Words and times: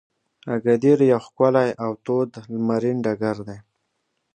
اګادیر 0.55 0.99
یو 1.11 1.19
ښکلی 1.25 1.69
او 1.83 1.91
تود 2.05 2.31
لمرین 2.53 2.97
ډګر 3.05 3.37
دی. 3.47 3.57